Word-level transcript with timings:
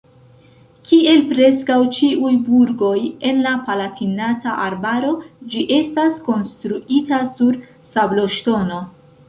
Kiel 0.91 1.19
preskaŭ 1.33 1.75
ĉiuj 1.97 2.31
burgoj 2.47 2.95
en 3.33 3.43
la 3.49 3.53
Palatinata 3.69 4.55
Arbaro 4.65 5.13
ĝi 5.53 5.63
estas 5.79 6.21
konstruita 6.31 7.23
sur 7.37 7.61
sabloŝtono. 7.97 8.85